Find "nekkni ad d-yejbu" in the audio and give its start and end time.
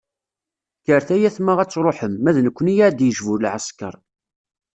2.41-3.35